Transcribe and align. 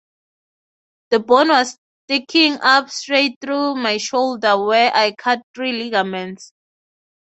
The 1.11 1.19
bone 1.19 1.49
was 1.49 1.77
sticking 2.05 2.57
up 2.61 2.89
straight 2.89 3.37
through 3.39 3.75
my 3.75 3.97
shoulder 3.97 4.57
where 4.65 4.91
I 4.95 5.11
cut 5.15 5.43
three 5.53 5.73
ligaments. 5.73 6.53